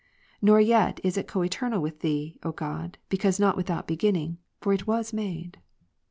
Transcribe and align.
Nor 0.41 0.59
yet 0.59 0.99
is 1.03 1.15
it 1.15 1.27
coeternal 1.27 1.79
with 1.79 1.99
Thee, 1.99 2.39
O 2.41 2.51
God, 2.51 2.97
because 3.07 3.39
not 3.39 3.55
without 3.55 3.85
beginning; 3.87 4.39
for 4.59 4.73
it 4.73 4.87
was 4.87 5.13
made. 5.13 5.59